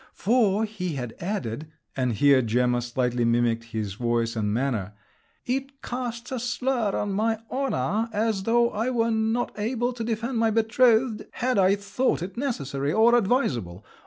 [0.13, 6.95] "For," he had added—and here Gemma slightly mimicked his voice and manner—"'it casts a slur
[6.97, 11.75] on my honour; as though I were not able to defend my betrothed, had I
[11.75, 13.85] thought it necessary or advisable!